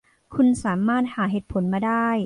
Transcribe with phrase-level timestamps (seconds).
[0.35, 2.07] คุณสามารถหาเหตุผลมาได้